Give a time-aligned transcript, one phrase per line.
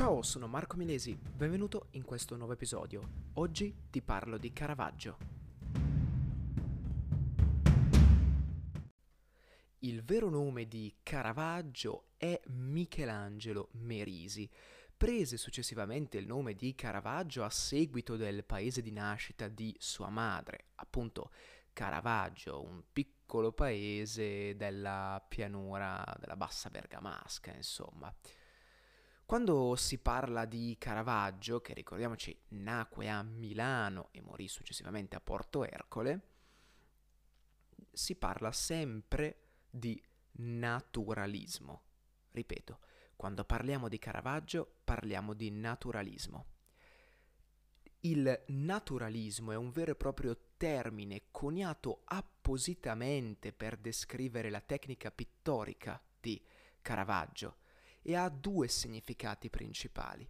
[0.00, 3.26] Ciao, sono Marco Milesi, benvenuto in questo nuovo episodio.
[3.34, 5.18] Oggi ti parlo di Caravaggio.
[9.80, 14.48] Il vero nome di Caravaggio è Michelangelo Merisi.
[14.96, 20.68] Prese successivamente il nome di Caravaggio a seguito del paese di nascita di sua madre,
[20.76, 21.30] appunto
[21.74, 28.10] Caravaggio, un piccolo paese della pianura della bassa bergamasca, insomma.
[29.30, 35.64] Quando si parla di Caravaggio, che ricordiamoci nacque a Milano e morì successivamente a Porto
[35.64, 36.20] Ercole,
[37.92, 41.82] si parla sempre di naturalismo.
[42.32, 42.80] Ripeto,
[43.14, 46.46] quando parliamo di Caravaggio parliamo di naturalismo.
[48.00, 56.02] Il naturalismo è un vero e proprio termine coniato appositamente per descrivere la tecnica pittorica
[56.18, 56.44] di
[56.82, 57.59] Caravaggio
[58.02, 60.28] e ha due significati principali.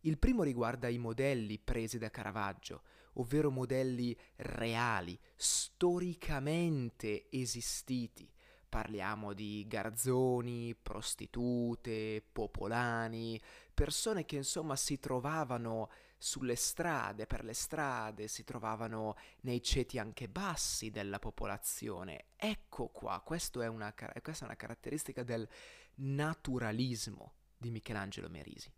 [0.00, 2.82] Il primo riguarda i modelli presi da Caravaggio,
[3.14, 8.30] ovvero modelli reali, storicamente esistiti.
[8.68, 13.40] Parliamo di garzoni, prostitute, popolani,
[13.72, 15.88] persone che insomma si trovavano
[16.18, 22.26] sulle strade, per le strade, si trovavano nei ceti anche bassi della popolazione.
[22.36, 25.48] Ecco qua, è una, questa è una caratteristica del
[25.96, 28.72] naturalismo di Michelangelo Merisi.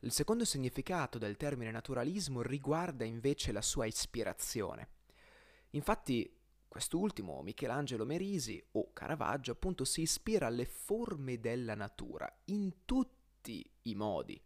[0.00, 4.88] Il secondo significato del termine naturalismo riguarda invece la sua ispirazione.
[5.70, 6.34] Infatti,
[6.66, 13.94] quest'ultimo, Michelangelo Merisi o Caravaggio, appunto, si ispira alle forme della natura in tutti i
[13.94, 14.42] modi,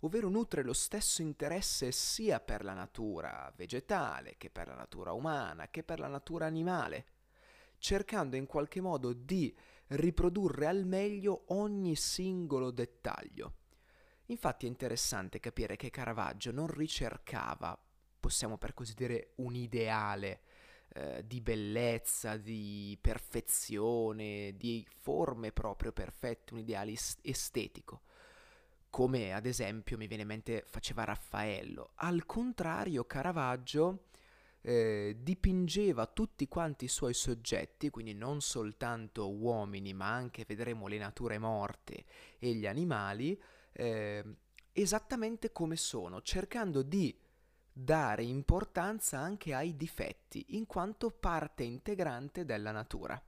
[0.00, 5.68] ovvero nutre lo stesso interesse sia per la natura vegetale che per la natura umana,
[5.68, 7.06] che per la natura animale,
[7.78, 9.54] cercando in qualche modo di
[9.88, 13.54] riprodurre al meglio ogni singolo dettaglio.
[14.26, 17.78] Infatti è interessante capire che Caravaggio non ricercava,
[18.18, 20.40] possiamo per così dire, un ideale
[20.94, 28.02] eh, di bellezza, di perfezione, di forme proprio perfette, un ideale estetico
[28.94, 31.94] come ad esempio mi viene in mente faceva Raffaello.
[31.96, 34.04] Al contrario, Caravaggio
[34.66, 40.96] eh, dipingeva tutti quanti i suoi soggetti, quindi non soltanto uomini, ma anche vedremo le
[40.96, 42.06] nature morte
[42.38, 43.38] e gli animali,
[43.72, 44.24] eh,
[44.72, 47.14] esattamente come sono, cercando di
[47.70, 53.22] dare importanza anche ai difetti, in quanto parte integrante della natura.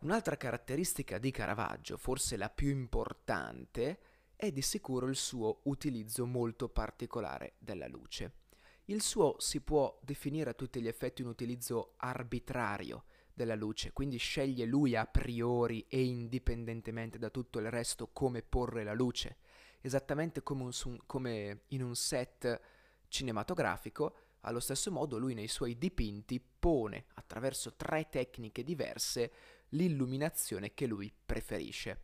[0.00, 4.00] Un'altra caratteristica di Caravaggio, forse la più importante,
[4.34, 8.42] è di sicuro il suo utilizzo molto particolare della luce.
[8.88, 14.18] Il suo si può definire a tutti gli effetti un utilizzo arbitrario della luce, quindi
[14.18, 19.38] sceglie lui a priori e indipendentemente da tutto il resto come porre la luce,
[19.80, 22.60] esattamente come, un, come in un set
[23.08, 29.32] cinematografico, allo stesso modo lui nei suoi dipinti pone attraverso tre tecniche diverse
[29.70, 32.02] l'illuminazione che lui preferisce.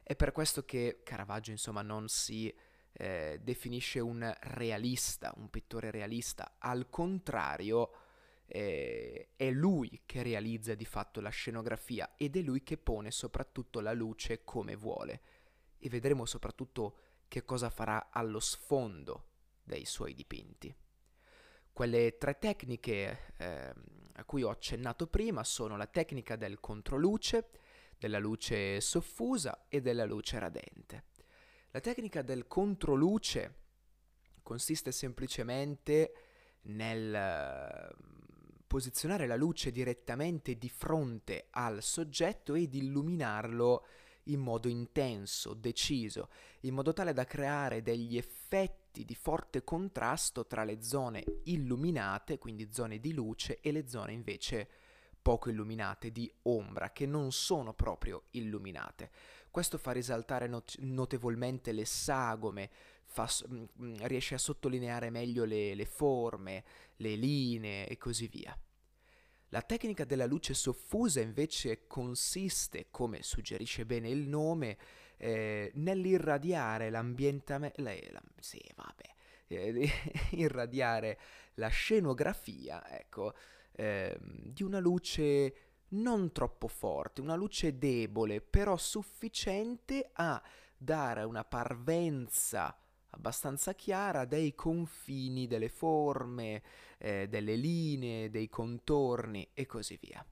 [0.00, 2.54] È per questo che Caravaggio insomma non si
[2.96, 7.90] eh, definisce un realista, un pittore realista, al contrario
[8.46, 13.80] eh, è lui che realizza di fatto la scenografia ed è lui che pone soprattutto
[13.80, 15.20] la luce come vuole
[15.78, 19.28] e vedremo soprattutto che cosa farà allo sfondo
[19.62, 20.74] dei suoi dipinti.
[21.72, 23.74] Quelle tre tecniche eh,
[24.12, 27.48] a cui ho accennato prima sono la tecnica del controluce,
[27.98, 31.04] della luce soffusa e della luce radente.
[31.74, 33.62] La tecnica del controluce
[34.44, 36.12] consiste semplicemente
[36.66, 43.86] nel mm, posizionare la luce direttamente di fronte al soggetto ed illuminarlo
[44.26, 46.28] in modo intenso, deciso,
[46.60, 52.68] in modo tale da creare degli effetti di forte contrasto tra le zone illuminate, quindi
[52.70, 54.68] zone di luce, e le zone invece
[55.20, 59.10] poco illuminate di ombra, che non sono proprio illuminate.
[59.54, 62.68] Questo fa risaltare not- notevolmente le sagome,
[63.04, 66.64] fa, mh, mm, riesce a sottolineare meglio le, le forme,
[66.96, 68.58] le linee e così via.
[69.50, 74.76] La tecnica della luce soffusa invece consiste, come suggerisce bene il nome,
[75.18, 79.14] eh, nell'irradiare l'ambientamento, la, la, sì, vabbè,
[79.46, 79.88] eh,
[80.34, 81.16] irradiare
[81.54, 83.32] la scenografia, ecco,
[83.70, 90.42] eh, di una luce non troppo forte, una luce debole, però sufficiente a
[90.76, 92.76] dare una parvenza
[93.10, 96.62] abbastanza chiara dei confini delle forme,
[96.98, 100.24] eh, delle linee, dei contorni e così via.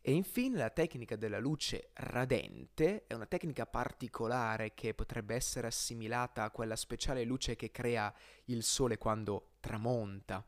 [0.00, 6.44] E infine la tecnica della luce radente è una tecnica particolare che potrebbe essere assimilata
[6.44, 8.12] a quella speciale luce che crea
[8.46, 10.44] il sole quando tramonta.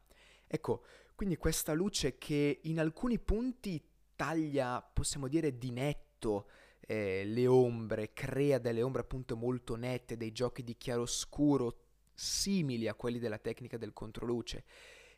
[0.47, 0.85] Ecco,
[1.21, 3.79] quindi questa luce che in alcuni punti
[4.17, 6.49] taglia, possiamo dire, di netto
[6.87, 11.77] eh, le ombre, crea delle ombre appunto molto nette, dei giochi di chiaroscuro
[12.15, 14.65] simili a quelli della tecnica del controluce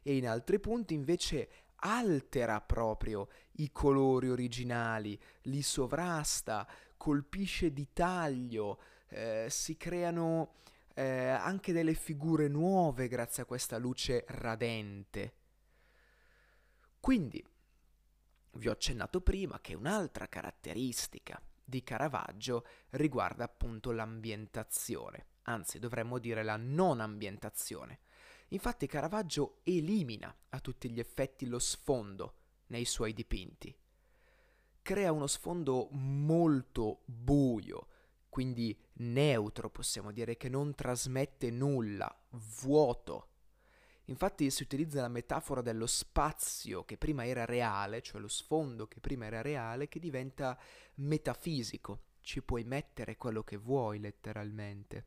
[0.03, 3.29] e in altri punti invece altera proprio
[3.59, 6.67] i colori originali, li sovrasta,
[6.97, 10.55] colpisce di taglio, eh, si creano
[10.95, 15.35] eh, anche delle figure nuove grazie a questa luce radente.
[17.03, 17.45] Quindi,
[18.53, 26.45] vi ho accennato prima che un'altra caratteristica di Caravaggio riguarda appunto l'ambientazione, anzi dovremmo dire
[26.45, 28.03] la non ambientazione.
[28.51, 32.35] Infatti Caravaggio elimina a tutti gli effetti lo sfondo
[32.69, 33.77] nei suoi dipinti.
[34.81, 37.89] Crea uno sfondo molto buio,
[38.29, 42.17] quindi neutro possiamo dire, che non trasmette nulla,
[42.63, 43.31] vuoto.
[44.13, 49.01] Infatti si utilizza la metafora dello spazio che prima era reale, cioè lo sfondo che
[49.01, 50.59] prima era reale, che diventa
[50.97, 52.03] metafisico.
[52.21, 55.07] Ci puoi mettere quello che vuoi letteralmente.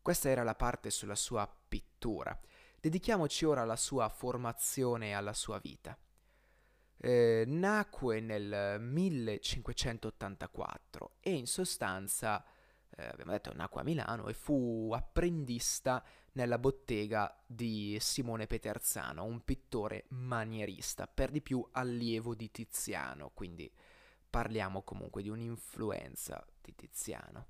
[0.00, 2.40] Questa era la parte sulla sua pittura.
[2.80, 5.94] Dedichiamoci ora alla sua formazione e alla sua vita.
[6.96, 12.42] Eh, nacque nel 1584 e in sostanza,
[13.00, 19.42] eh, abbiamo detto, nacque a Milano e fu apprendista nella bottega di Simone Peterzano, un
[19.44, 23.70] pittore manierista, per di più allievo di Tiziano, quindi
[24.28, 27.46] parliamo comunque di un'influenza di Tiziano.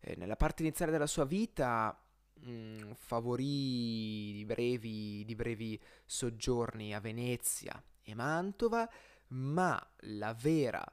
[0.00, 1.98] Eh, nella parte iniziale della sua vita
[2.34, 8.88] mh, mm, favorì di brevi, di brevi soggiorni a Venezia e Mantova,
[9.28, 10.84] ma la vera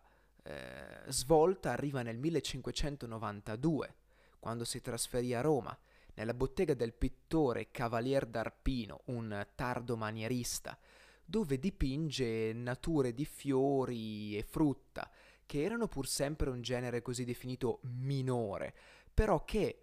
[0.44, 3.96] eh, svolta arriva nel 1592,
[4.40, 5.78] quando si trasferì a Roma,
[6.16, 10.78] nella bottega del pittore Cavalier d'Arpino, un tardo manierista,
[11.26, 15.10] dove dipinge nature di fiori e frutta,
[15.46, 18.76] che erano pur sempre un genere così definito minore,
[19.14, 19.80] però che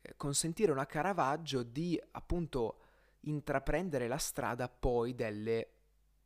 [0.00, 2.78] eh, consentirono a Caravaggio di appunto
[3.20, 5.70] intraprendere la strada poi delle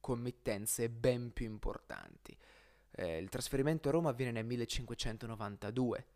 [0.00, 2.36] committenze ben più importanti.
[2.98, 6.06] Eh, il trasferimento a Roma avviene nel 1592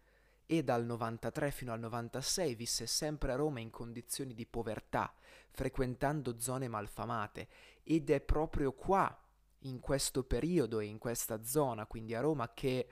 [0.46, 5.14] e dal 93 fino al 96 visse sempre a Roma in condizioni di povertà,
[5.50, 7.48] frequentando zone malfamate.
[7.84, 9.16] Ed è proprio qua,
[9.60, 12.88] in questo periodo e in questa zona, quindi a Roma, che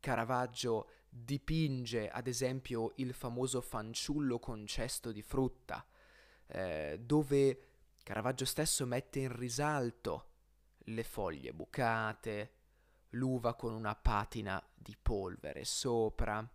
[0.00, 5.84] Caravaggio dipinge ad esempio il famoso fanciullo con cesto di frutta,
[6.46, 7.58] eh, dove
[8.02, 10.28] Caravaggio stesso mette in risalto
[10.78, 12.52] le foglie bucate,
[13.14, 16.46] l'uva con una patina di polvere sopra.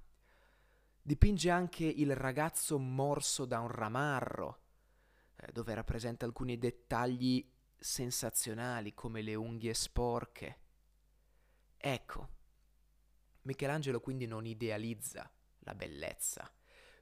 [1.01, 4.61] Dipinge anche il ragazzo morso da un ramarro,
[5.35, 7.47] eh, dove rappresenta alcuni dettagli
[7.77, 10.59] sensazionali come le unghie sporche.
[11.77, 12.29] Ecco,
[13.43, 16.51] Michelangelo quindi non idealizza la bellezza,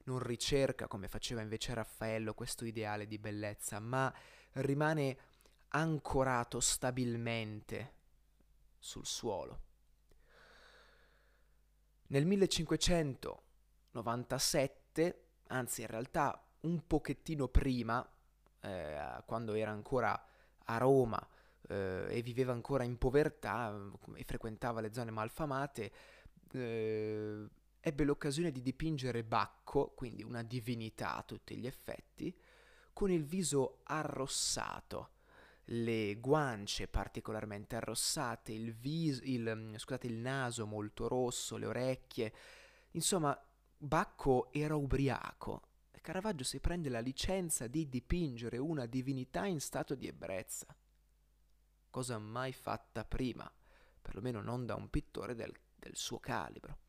[0.04, 4.14] non ricerca come faceva invece Raffaello questo ideale di bellezza, ma
[4.54, 5.18] rimane
[5.70, 7.96] ancorato stabilmente
[8.80, 9.66] sul suolo.
[12.08, 18.10] Nel 1597, anzi in realtà un pochettino prima,
[18.62, 20.26] eh, quando era ancora
[20.70, 21.26] a Roma
[21.68, 23.76] eh, e viveva ancora in povertà
[24.16, 25.92] e frequentava le zone malfamate,
[26.54, 27.48] eh,
[27.80, 32.36] ebbe l'occasione di dipingere Bacco, quindi una divinità a tutti gli effetti,
[32.94, 35.12] con il viso arrossato,
[35.70, 42.34] le guance particolarmente arrossate, il, viso, il, mm, scusate, il naso molto rosso, le orecchie.
[42.92, 43.40] Insomma,
[43.78, 45.62] Bacco era ubriaco.
[46.02, 50.66] Caravaggio si prende la licenza di dipingere una divinità in stato di ebbrezza.
[51.90, 53.52] Cosa mai fatta prima,
[54.02, 56.80] perlomeno non da un pittore del del suo calibro.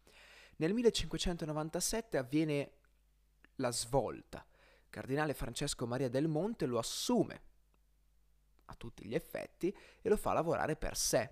[0.56, 2.72] Nel 1597 avviene
[3.56, 4.44] la svolta.
[4.90, 7.42] Cardinale Francesco Maria del Monte lo assume
[8.70, 11.30] a tutti gli effetti e lo fa lavorare per sé.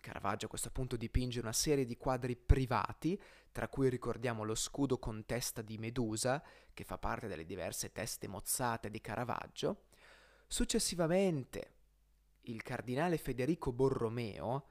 [0.00, 3.20] Caravaggio a questo punto dipinge una serie di quadri privati,
[3.52, 8.26] tra cui ricordiamo lo scudo con testa di Medusa, che fa parte delle diverse teste
[8.26, 9.84] mozzate di Caravaggio.
[10.46, 11.74] Successivamente
[12.44, 14.66] il cardinale Federico Borromeo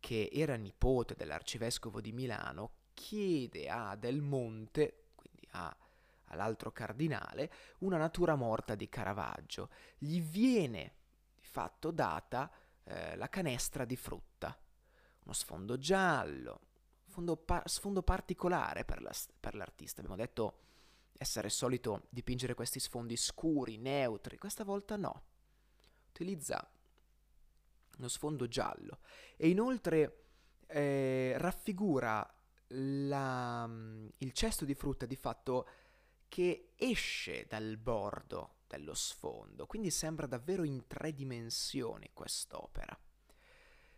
[0.00, 5.76] che era nipote dell'arcivescovo di Milano, chiede a Del Monte, quindi a,
[6.30, 9.70] all'altro cardinale, una natura morta di Caravaggio.
[9.98, 10.94] Gli viene
[11.34, 12.50] di fatto data
[12.84, 14.58] eh, la canestra di frutta,
[15.24, 16.60] uno sfondo giallo,
[17.06, 20.00] sfondo, pa- sfondo particolare per, la, per l'artista.
[20.00, 20.58] Abbiamo detto
[21.18, 25.24] essere solito dipingere questi sfondi scuri, neutri, questa volta no.
[26.08, 26.68] Utilizza
[27.98, 29.00] uno sfondo giallo
[29.36, 30.24] e inoltre
[30.66, 32.26] eh, raffigura
[32.68, 33.68] la,
[34.18, 35.68] il cesto di frutta di fatto
[36.30, 42.96] che esce dal bordo dello sfondo, quindi sembra davvero in tre dimensioni quest'opera.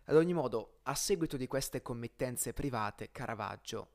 [0.07, 3.91] Ad ogni modo, a seguito di queste committenze private, Caravaggio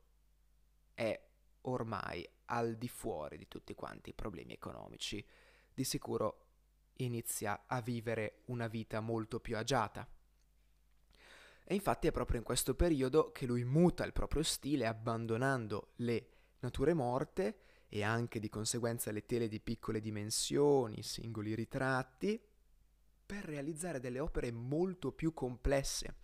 [0.93, 1.19] è
[1.61, 5.25] ormai al di fuori di tutti quanti i problemi economici.
[5.73, 6.45] Di sicuro
[6.97, 10.07] inizia a vivere una vita molto più agiata.
[11.63, 16.29] E infatti è proprio in questo periodo che lui muta il proprio stile abbandonando le
[16.59, 22.41] nature morte e anche di conseguenza le tele di piccole dimensioni, singoli ritratti,
[23.25, 26.15] per realizzare delle opere molto più complesse,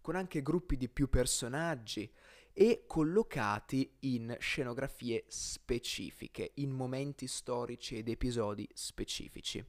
[0.00, 2.10] con anche gruppi di più personaggi
[2.52, 9.64] e collocati in scenografie specifiche, in momenti storici ed episodi specifici.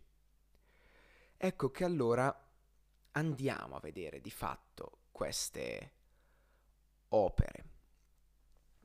[1.36, 2.50] Ecco che allora
[3.12, 5.92] andiamo a vedere di fatto queste
[7.10, 7.66] opere.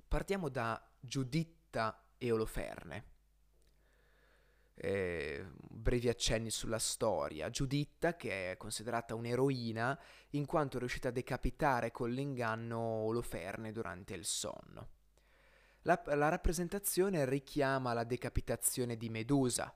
[0.09, 3.04] Partiamo da Giuditta e Oloferne.
[4.74, 7.50] Eh, brevi accenni sulla storia.
[7.50, 9.98] Giuditta, che è considerata un'eroina,
[10.30, 14.88] in quanto è riuscita a decapitare con l'inganno Oloferne durante il sonno.
[15.82, 19.74] La, la rappresentazione richiama la decapitazione di Medusa,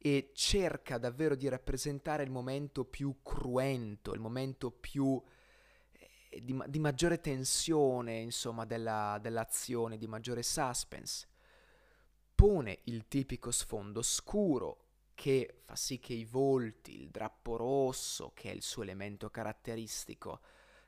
[0.00, 5.20] e cerca davvero di rappresentare il momento più cruento, il momento più
[6.28, 11.26] eh, di, di, maggiore tensione, insomma, della, dell'azione, di maggiore suspense.
[12.38, 18.52] Pone il tipico sfondo scuro che fa sì che i volti, il drappo rosso, che
[18.52, 20.40] è il suo elemento caratteristico,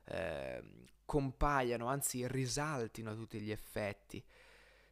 [0.04, 0.62] eh,
[1.04, 4.24] compaiano, anzi risaltino a tutti gli effetti.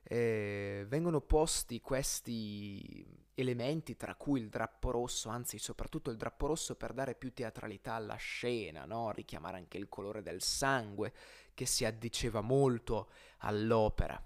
[0.03, 6.75] Eh, vengono posti questi elementi, tra cui il drappo rosso, anzi soprattutto il drappo rosso
[6.75, 9.13] per dare più teatralità alla scena, no?
[9.13, 11.13] richiamare anche il colore del sangue
[11.55, 13.11] che si addiceva molto
[13.43, 14.21] all'opera.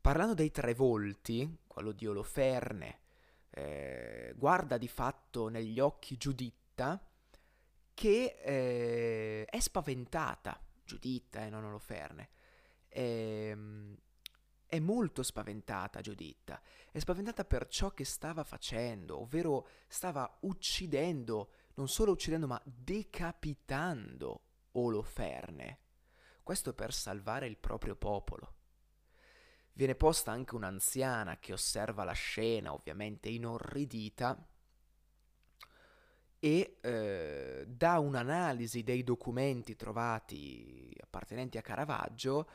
[0.00, 3.00] Parlando dei tre volti, quello di Oloferne,
[3.50, 7.06] eh, guarda di fatto negli occhi Giuditta
[7.92, 12.30] che eh, è spaventata, Giuditta e eh, non Oloferne,
[12.88, 13.54] eh,
[14.64, 21.88] è molto spaventata Giuditta, è spaventata per ciò che stava facendo, ovvero stava uccidendo, non
[21.88, 25.78] solo uccidendo, ma decapitando Oloferne.
[26.42, 28.54] Questo per salvare il proprio popolo.
[29.72, 34.46] Viene posta anche un'anziana che osserva la scena, ovviamente inorridita,
[36.38, 42.48] e eh, da un'analisi dei documenti trovati appartenenti a Caravaggio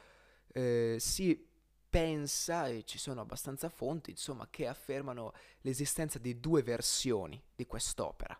[0.47, 1.47] eh, si
[1.87, 8.37] pensa, e ci sono abbastanza fonti, insomma, che affermano l'esistenza di due versioni di quest'opera.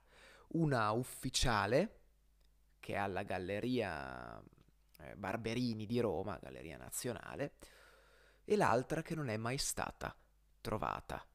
[0.50, 2.00] Una ufficiale,
[2.80, 4.42] che è alla Galleria
[5.00, 7.54] eh, Barberini di Roma, Galleria Nazionale,
[8.46, 10.16] e l'altra che non è mai stata
[10.62, 11.26] trovata.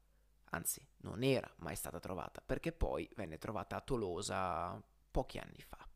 [0.52, 5.86] Anzi, non era mai stata trovata, perché poi venne trovata a Tolosa pochi anni fa.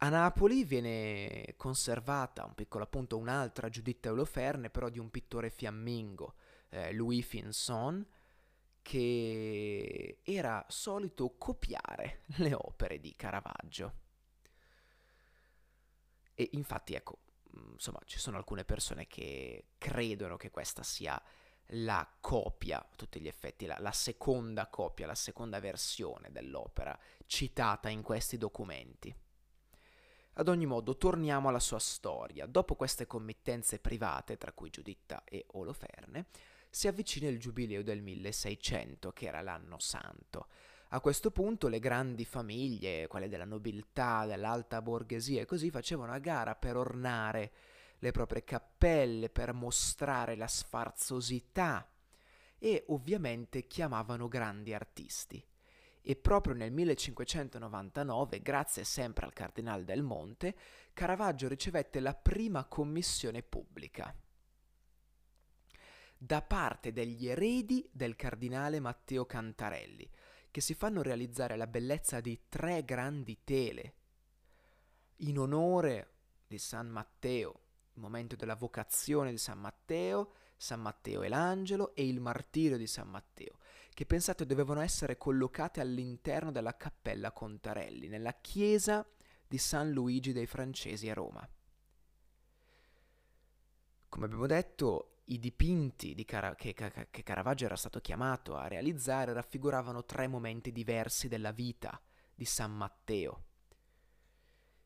[0.00, 6.34] A Napoli viene conservata, un piccolo appunto, un'altra Giuditta Oloferne, però di un pittore fiammingo,
[6.68, 8.06] eh, Louis Finson,
[8.82, 13.94] che era solito copiare le opere di Caravaggio.
[16.34, 17.20] E infatti, ecco,
[17.72, 21.20] insomma, ci sono alcune persone che credono che questa sia
[21.70, 27.88] la copia, a tutti gli effetti, la, la seconda copia, la seconda versione dell'opera citata
[27.88, 29.14] in questi documenti.
[30.38, 32.46] Ad ogni modo, torniamo alla sua storia.
[32.46, 36.26] Dopo queste committenze private, tra cui Giuditta e Oloferne,
[36.68, 40.48] si avvicina il giubileo del 1600, che era l'anno santo.
[40.90, 46.18] A questo punto le grandi famiglie, quelle della nobiltà, dell'alta borghesia e così, facevano a
[46.18, 47.52] gara per ornare
[47.98, 51.90] le proprie cappelle, per mostrare la sfarzosità
[52.58, 55.44] e ovviamente chiamavano grandi artisti.
[56.02, 60.54] E proprio nel 1599, grazie sempre al Cardinale del Monte,
[60.92, 64.14] Caravaggio ricevette la prima commissione pubblica.
[66.16, 70.08] Da parte degli eredi del Cardinale Matteo Cantarelli,
[70.56, 73.94] che si fanno realizzare la bellezza di tre grandi tele
[75.16, 76.12] in onore
[76.46, 77.60] di San Matteo,
[77.92, 82.86] il momento della vocazione di San Matteo, San Matteo e l'angelo e il martirio di
[82.86, 83.58] San Matteo,
[83.92, 89.06] che pensate dovevano essere collocate all'interno della cappella Contarelli, nella chiesa
[89.46, 91.46] di San Luigi dei Francesi a Roma.
[94.08, 100.04] Come abbiamo detto, i dipinti Cara- che, che Caravaggio era stato chiamato a realizzare raffiguravano
[100.04, 102.00] tre momenti diversi della vita
[102.34, 103.44] di San Matteo.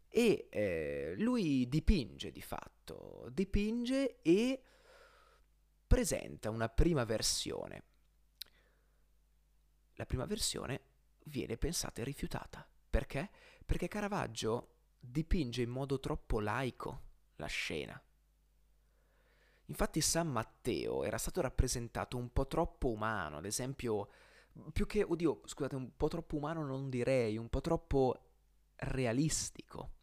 [0.08, 4.62] E eh, lui dipinge di fatto, dipinge e
[5.86, 7.84] presenta una prima versione.
[9.94, 10.80] La prima versione
[11.24, 12.66] viene pensata e rifiutata.
[12.88, 13.30] Perché?
[13.64, 17.02] Perché Caravaggio dipinge in modo troppo laico
[17.36, 18.02] la scena.
[19.70, 24.08] Infatti San Matteo era stato rappresentato un po' troppo umano, ad esempio,
[24.72, 28.20] più che, oddio, scusate, un po' troppo umano non direi, un po' troppo
[28.74, 29.98] realistico,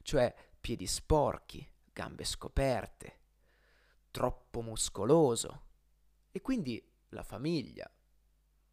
[0.00, 3.18] cioè piedi sporchi, gambe scoperte,
[4.10, 5.66] troppo muscoloso.
[6.32, 7.92] E quindi la famiglia,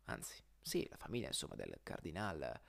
[0.06, 2.62] anzi, sì, la famiglia insomma del cardinale,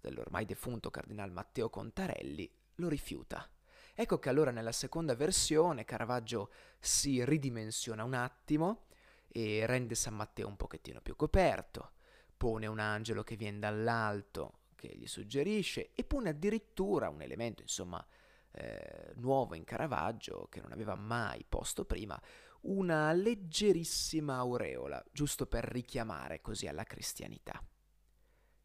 [0.00, 3.48] dell'ormai defunto cardinale Matteo Contarelli, lo rifiuta.
[3.96, 8.86] Ecco che allora nella seconda versione Caravaggio si ridimensiona un attimo
[9.28, 11.92] e rende San Matteo un pochettino più coperto,
[12.36, 18.04] pone un angelo che viene dall'alto che gli suggerisce e pone addirittura un elemento, insomma,
[18.50, 22.20] eh, nuovo in Caravaggio che non aveva mai posto prima,
[22.62, 27.62] una leggerissima aureola, giusto per richiamare così alla cristianità.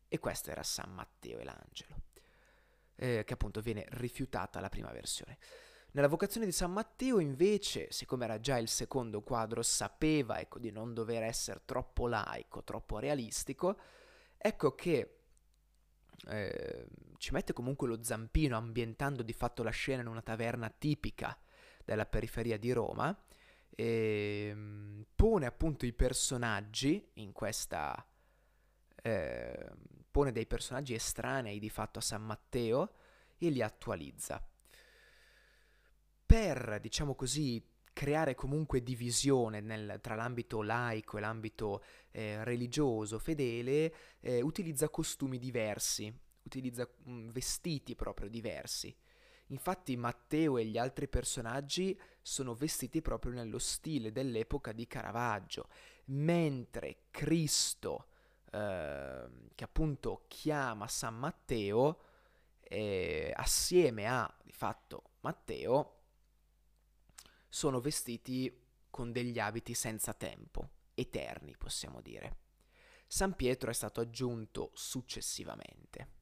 [0.08, 2.08] E questo era San Matteo e l'angelo
[3.00, 5.38] eh, che appunto viene rifiutata la prima versione.
[5.92, 10.70] Nella vocazione di San Matteo invece, siccome era già il secondo quadro, sapeva ecco, di
[10.70, 13.80] non dover essere troppo laico, troppo realistico,
[14.38, 15.18] ecco che
[16.28, 16.88] eh,
[17.18, 21.36] ci mette comunque lo zampino ambientando di fatto la scena in una taverna tipica
[21.84, 23.18] della periferia di Roma,
[23.70, 28.06] e ehm, pone appunto i personaggi in questa
[29.02, 29.72] eh,
[30.12, 32.94] pone dei personaggi estranei di fatto a San Matteo
[33.38, 34.44] e li attualizza.
[36.26, 43.94] Per, diciamo così, creare comunque divisione nel, tra l'ambito laico e l'ambito eh, religioso, fedele,
[44.20, 48.96] eh, utilizza costumi diversi, utilizza mh, mm, vestiti proprio diversi.
[49.48, 55.68] Infatti Matteo e gli altri personaggi sono vestiti proprio nello stile dell'epoca di Caravaggio,
[56.06, 58.08] mentre Cristo
[58.52, 62.02] eh, che appunto chiama San Matteo,
[62.62, 65.98] eh, assieme a, di fatto, Matteo,
[67.48, 72.38] sono vestiti con degli abiti senza tempo, eterni possiamo dire.
[73.08, 76.18] San Pietro è stato aggiunto successivamente.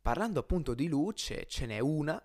[0.00, 2.20] Parlando appunto di luce, ce n'è una,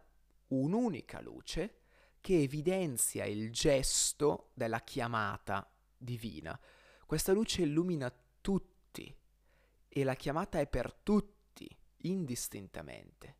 [0.47, 1.81] un'unica luce,
[2.19, 6.57] che evidenzia il gesto della chiamata divina.
[7.05, 8.11] Questa luce illumina
[9.95, 13.35] e la chiamata è per tutti, indistintamente.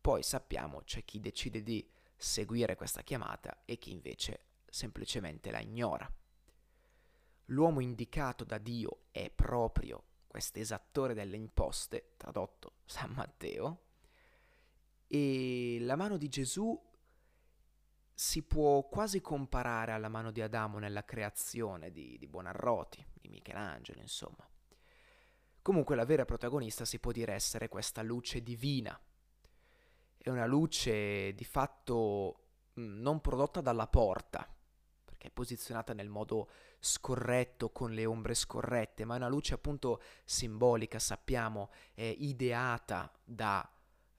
[0.00, 6.12] Poi sappiamo c'è chi decide di seguire questa chiamata e chi invece semplicemente la ignora.
[7.46, 13.84] L'uomo indicato da Dio è proprio questo esattore delle imposte, tradotto San Matteo,
[15.06, 16.76] e la mano di Gesù
[18.12, 24.00] si può quasi comparare alla mano di Adamo nella creazione di, di Buonarroti, di Michelangelo,
[24.00, 24.46] insomma.
[25.68, 28.98] Comunque la vera protagonista si può dire essere questa luce divina.
[30.16, 32.46] È una luce di fatto
[32.80, 34.50] mm, non prodotta dalla porta,
[35.04, 36.48] perché è posizionata nel modo
[36.80, 43.70] scorretto, con le ombre scorrette, ma è una luce appunto simbolica, sappiamo, è ideata da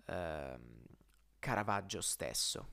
[0.05, 0.59] eh,
[1.39, 2.69] Caravaggio stesso.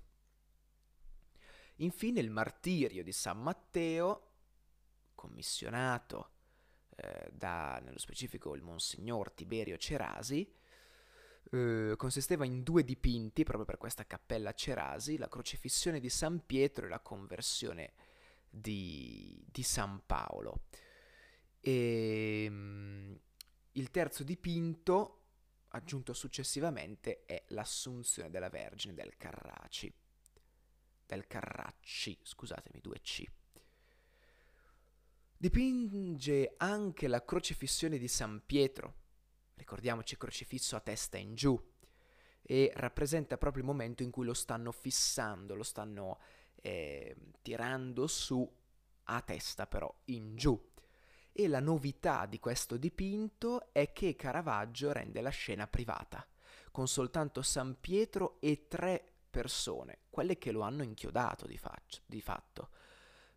[1.76, 4.32] Infine il martirio di San Matteo,
[5.14, 6.32] commissionato
[6.96, 10.50] eh, da, nello specifico, il Monsignor Tiberio Cerasi,
[11.50, 16.86] eh, consisteva in due dipinti proprio per questa cappella Cerasi, la crocifissione di San Pietro
[16.86, 17.92] e la conversione
[18.48, 20.62] di, di San Paolo.
[21.60, 23.20] E, ehm,
[23.72, 25.20] il terzo dipinto,
[25.68, 29.92] aggiunto successivamente, è l'Assunzione della Vergine del Carraci.
[31.04, 33.24] Del Carracci, scusatemi, due C.
[35.46, 38.94] Dipinge anche la crocifissione di San Pietro,
[39.54, 41.56] ricordiamoci crocifisso a testa in giù,
[42.42, 46.18] e rappresenta proprio il momento in cui lo stanno fissando, lo stanno
[46.56, 48.44] eh, tirando su
[49.04, 50.60] a testa però in giù.
[51.30, 56.26] E la novità di questo dipinto è che Caravaggio rende la scena privata,
[56.72, 62.20] con soltanto San Pietro e tre persone, quelle che lo hanno inchiodato di, faccio, di
[62.20, 62.70] fatto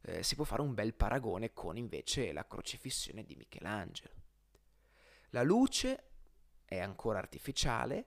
[0.10, 4.14] eh, si può fare un bel paragone con invece la crocifissione di Michelangelo.
[5.30, 6.04] La luce
[6.66, 8.06] è ancora artificiale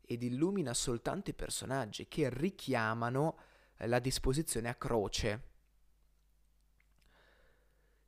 [0.00, 3.38] ed illumina soltanto i personaggi che richiamano
[3.76, 5.50] eh, la disposizione a croce.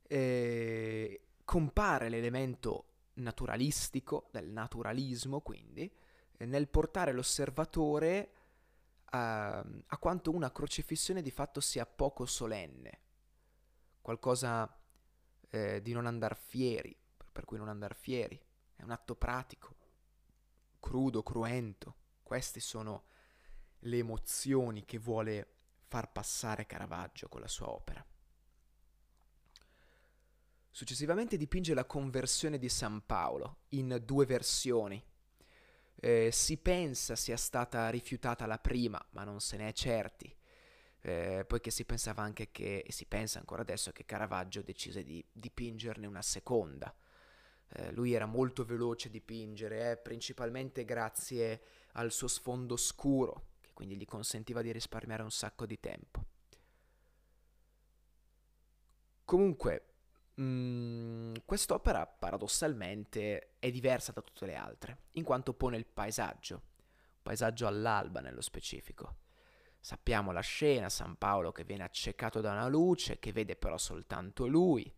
[0.07, 5.91] E compare l'elemento naturalistico, del naturalismo quindi,
[6.39, 8.31] nel portare l'osservatore
[9.11, 13.04] a, a quanto una crocifissione di fatto sia poco solenne,
[14.05, 14.71] qualcosa
[15.49, 16.95] eh, di non andar fieri,
[17.31, 18.39] per cui non andar fieri,
[18.75, 19.75] è un atto pratico,
[20.79, 23.05] crudo, cruento, queste sono
[23.79, 25.53] le emozioni che vuole
[25.87, 28.05] far passare Caravaggio con la sua opera.
[30.69, 35.03] Successivamente dipinge la conversione di San Paolo in due versioni.
[35.95, 40.34] Eh, si pensa sia stata rifiutata la prima, ma non se ne è certi,
[41.05, 45.23] eh, poiché si pensava anche che, e si pensa ancora adesso, che Caravaggio decise di
[45.31, 46.93] dipingerne una seconda.
[47.67, 51.61] Eh, lui era molto veloce a dipingere, eh, principalmente grazie
[51.93, 56.25] al suo sfondo scuro, che quindi gli consentiva di risparmiare un sacco di tempo.
[59.25, 59.89] Comunque,
[60.41, 66.61] Mm, quest'opera paradossalmente è diversa da tutte le altre, in quanto pone il paesaggio,
[67.21, 69.15] paesaggio all'alba nello specifico.
[69.85, 74.47] Sappiamo la scena, San Paolo che viene accecato da una luce, che vede però soltanto
[74.47, 74.91] lui,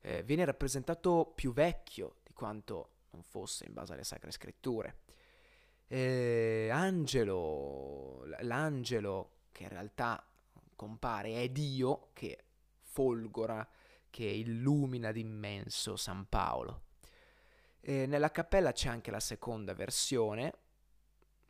[0.00, 5.00] eh, viene rappresentato più vecchio di quanto non fosse in base alle sacre scritture.
[5.86, 10.26] Eh, Angelo, l'angelo che in realtà
[10.76, 12.42] compare è Dio che
[12.78, 13.68] folgora
[14.08, 16.84] che illumina d'immenso San Paolo.
[17.82, 20.54] E nella cappella c'è anche la seconda versione,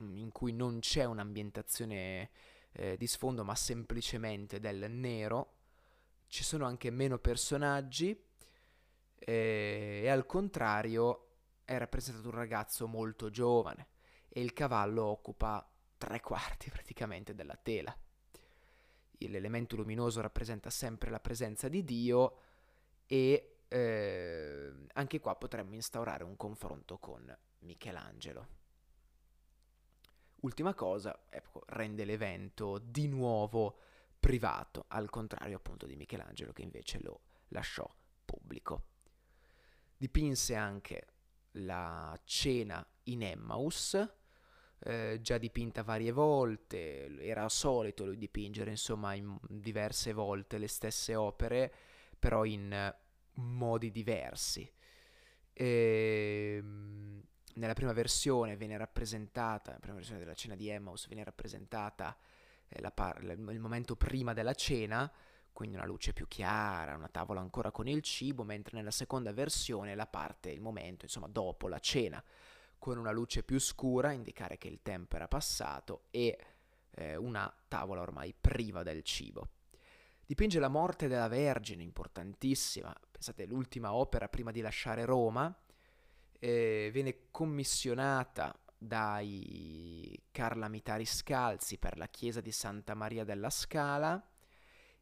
[0.02, 2.30] mm, in cui non c'è un'ambientazione
[2.72, 5.54] eh, di sfondo, ma semplicemente del nero.
[6.26, 8.18] Ci sono anche meno personaggi
[9.18, 11.28] eh, e al contrario
[11.64, 13.88] è rappresentato un ragazzo molto giovane
[14.28, 17.96] e il cavallo occupa tre quarti praticamente della tela.
[19.18, 22.38] L'elemento luminoso rappresenta sempre la presenza di Dio,
[23.06, 28.60] e eh, anche qua potremmo instaurare un confronto con Michelangelo.
[30.42, 33.78] Ultima cosa, ecco, rende l'evento di nuovo
[34.18, 37.88] privato, al contrario appunto di Michelangelo che invece lo lasciò
[38.24, 38.86] pubblico.
[39.96, 41.06] Dipinse anche
[41.52, 43.96] la cena in Emmaus,
[44.80, 51.14] eh, già dipinta varie volte, era solito lui dipingere insomma in diverse volte le stesse
[51.14, 51.72] opere,
[52.18, 52.92] però in
[53.34, 54.68] modi diversi.
[55.52, 57.22] E, ehm,
[57.54, 62.16] nella prima versione viene rappresentata, nella prima versione della cena di Emmaus viene rappresentata
[62.68, 65.10] eh, par- il momento prima della cena,
[65.52, 69.94] quindi una luce più chiara, una tavola ancora con il cibo, mentre nella seconda versione
[69.94, 72.22] la parte, il momento, insomma, dopo la cena,
[72.78, 76.38] con una luce più scura, indicare che il tempo era passato, e
[76.90, 79.48] eh, una tavola ormai priva del cibo.
[80.24, 85.54] Dipinge la morte della Vergine, importantissima, pensate l'ultima opera prima di lasciare Roma,
[86.44, 94.20] eh, viene commissionata dai Carlamitari Scalzi per la chiesa di Santa Maria della Scala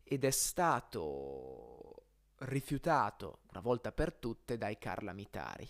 [0.02, 1.94] ed è stato
[2.40, 5.66] rifiutato una volta per tutte dai Carlamitari.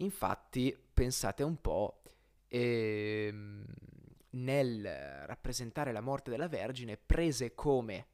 [0.00, 2.02] Infatti, pensate un po',
[2.48, 3.64] ehm,
[4.30, 8.06] nel rappresentare la morte della Vergine prese come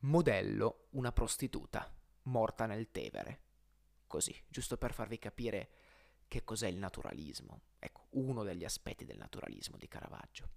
[0.00, 1.90] modello una prostituta
[2.24, 3.41] morta nel Tevere.
[4.12, 5.70] Così, giusto per farvi capire
[6.28, 7.62] che cos'è il naturalismo.
[7.78, 10.50] Ecco, uno degli aspetti del naturalismo di Caravaggio.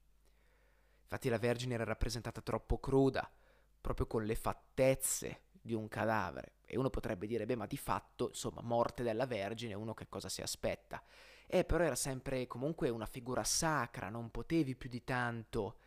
[1.04, 3.32] Infatti la Vergine era rappresentata troppo cruda,
[3.80, 6.56] proprio con le fattezze di un cadavere.
[6.66, 10.28] E uno potrebbe dire, beh, ma di fatto, insomma, morte della Vergine, uno che cosa
[10.28, 11.02] si aspetta?
[11.48, 15.78] Eh, però era sempre comunque una figura sacra, non potevi più di tanto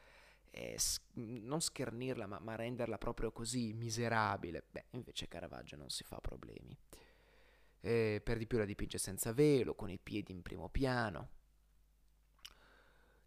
[0.52, 4.64] eh, s- non schernirla, ma, ma, renderla proprio così miserabile.
[4.70, 6.74] Beh, invece Caravaggio non si fa problemi.
[7.80, 11.28] Eh, per di più la dipinge senza velo, con i piedi in primo piano.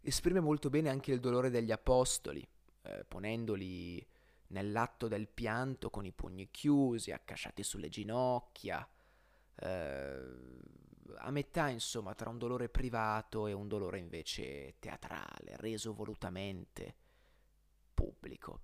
[0.00, 2.46] Esprime molto bene anche il dolore degli apostoli,
[2.82, 4.04] eh, ponendoli
[4.48, 8.86] nell'atto del pianto con i pugni chiusi, accasciati sulle ginocchia,
[9.54, 10.20] eh,
[11.16, 16.94] a metà insomma tra un dolore privato e un dolore invece teatrale, reso volutamente
[17.94, 18.62] pubblico.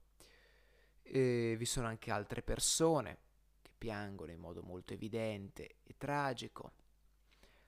[1.02, 3.26] E vi sono anche altre persone
[3.78, 6.72] piangono in modo molto evidente e tragico.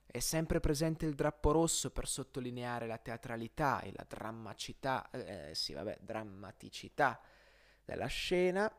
[0.04, 5.72] È sempre presente il drappo rosso per sottolineare la teatralità e la drammaticità, eh, sì,
[5.72, 7.20] vabbè, drammaticità
[7.84, 8.72] della scena.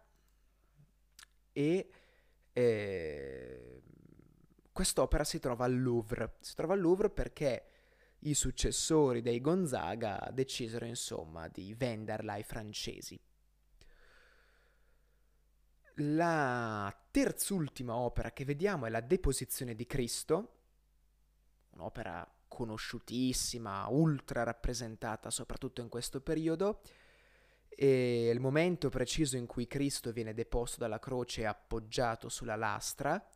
[1.54, 1.89] e
[2.54, 3.82] eh,
[4.72, 6.36] quest'opera si trova al Louvre.
[6.41, 7.65] Si trova al Louvre perché
[8.20, 13.20] i successori dei Gonzaga decisero insomma di venderla ai francesi.
[15.96, 20.54] La terzultima opera che vediamo è la Deposizione di Cristo,
[21.72, 26.82] un'opera conosciutissima, ultra rappresentata soprattutto in questo periodo,
[27.68, 33.30] e il momento preciso in cui Cristo viene deposto dalla croce e appoggiato sulla lastra,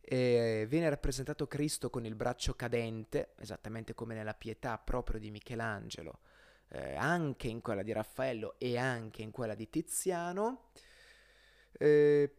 [0.00, 6.20] e viene rappresentato Cristo con il braccio cadente, esattamente come nella pietà proprio di Michelangelo,
[6.68, 10.68] eh, anche in quella di Raffaello e anche in quella di Tiziano.
[11.78, 12.32] Eh,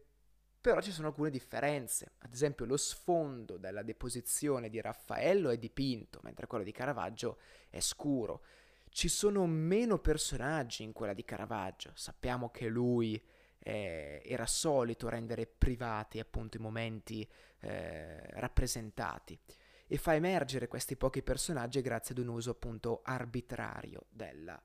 [0.66, 6.18] però ci sono alcune differenze, ad esempio lo sfondo della deposizione di Raffaello è dipinto,
[6.24, 7.38] mentre quello di Caravaggio
[7.70, 8.42] è scuro.
[8.88, 13.24] Ci sono meno personaggi in quella di Caravaggio, sappiamo che lui
[13.60, 17.28] eh, era solito rendere privati appunto i momenti
[17.60, 19.38] eh, rappresentati
[19.86, 24.60] e fa emergere questi pochi personaggi grazie ad un uso appunto arbitrario della,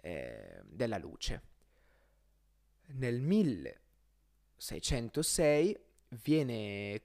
[0.00, 1.42] eh, della luce.
[2.94, 3.20] Nel
[4.62, 5.76] 1606
[6.22, 7.02] viene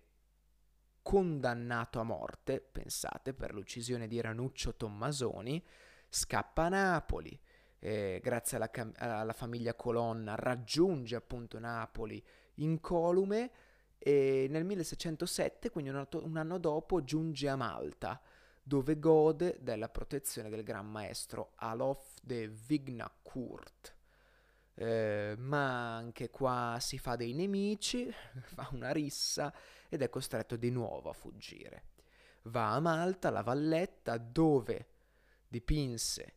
[1.02, 5.66] condannato a morte, pensate, per l'uccisione di Ranuccio Tommasoni,
[6.08, 7.40] scappa a Napoli,
[7.80, 12.24] eh, grazie alla, cam- alla, famiglia Colonna, raggiunge appunto Napoli
[12.56, 13.52] incolume
[13.98, 18.22] e nel 1607, quindi un, un anno dopo, giunge a Malta,
[18.62, 23.97] dove gode della protezione del gran maestro Alof de Vignacourt.
[24.80, 28.14] Eh, ma anche qua si fa dei nemici,
[28.54, 29.52] fa una rissa
[29.90, 31.84] ed è costretto di nuovo a fuggire.
[32.44, 34.88] Va a Malta, la Valletta, dove
[35.48, 36.34] dipinse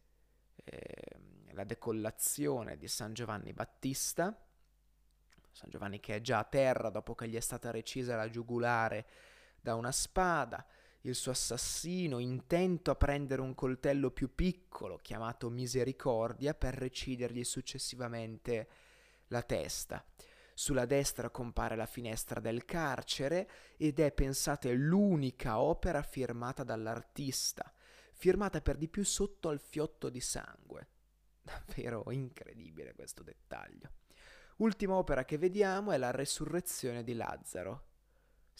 [0.64, 1.18] eh,
[1.52, 4.34] la decollazione di San Giovanni Battista,
[5.52, 9.06] San Giovanni che è già a terra dopo che gli è stata recisa la giugulare
[9.60, 10.64] da una spada,
[11.02, 18.68] il suo assassino intento a prendere un coltello più piccolo chiamato Misericordia per recidergli successivamente
[19.28, 20.04] la testa.
[20.52, 27.72] Sulla destra compare la finestra del carcere ed è, pensate, l'unica opera firmata dall'artista,
[28.12, 30.88] firmata per di più sotto al fiotto di sangue.
[31.40, 33.92] Davvero incredibile questo dettaglio.
[34.56, 37.89] Ultima opera che vediamo è la resurrezione di Lazzaro.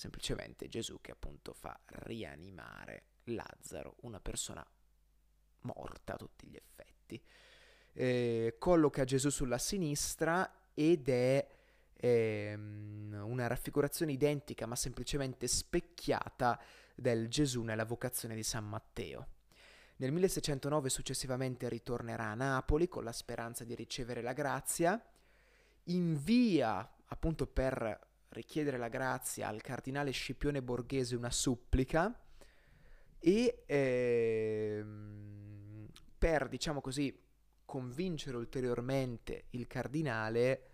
[0.00, 4.66] Semplicemente Gesù che appunto fa rianimare Lazzaro, una persona
[5.64, 7.22] morta a tutti gli effetti.
[7.92, 11.46] Eh, colloca Gesù sulla sinistra ed è
[11.92, 16.58] ehm, una raffigurazione identica ma semplicemente specchiata
[16.94, 19.26] del Gesù nella vocazione di San Matteo.
[19.96, 24.98] Nel 1609 successivamente ritornerà a Napoli con la speranza di ricevere la grazia,
[25.84, 32.18] invia appunto per richiedere la grazia al cardinale Scipione Borghese una supplica
[33.18, 34.88] e ehm,
[36.18, 37.16] per, diciamo così,
[37.64, 40.66] convincere ulteriormente il cardinale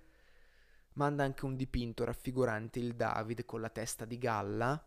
[0.95, 4.83] manda anche un dipinto raffigurante il David con la testa di galla.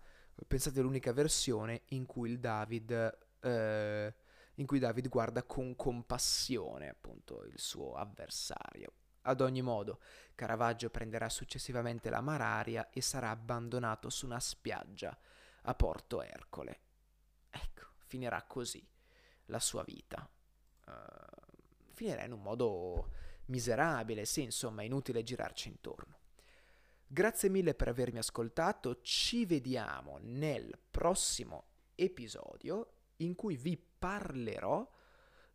[0.48, 4.14] Pensate all'unica versione in cui il David eh,
[4.56, 8.94] in cui David guarda con compassione appunto il suo avversario.
[9.22, 10.00] Ad ogni modo,
[10.36, 15.18] Caravaggio prenderà successivamente la malaria e sarà abbandonato su una spiaggia
[15.64, 16.80] a Porto Ercole.
[17.50, 18.86] Ecco, finirà così
[19.46, 20.28] la sua vita.
[20.86, 20.92] Uh,
[21.94, 23.12] finirà in un modo
[23.46, 26.18] miserabile, sì, insomma, inutile girarci intorno.
[27.06, 34.88] Grazie mille per avermi ascoltato, ci vediamo nel prossimo episodio in cui vi parlerò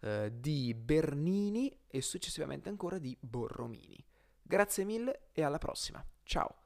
[0.04, 4.04] eh, di Bernini e successivamente ancora di Borromini.
[4.42, 6.04] Grazie mille e alla prossima.
[6.22, 6.63] Ciao!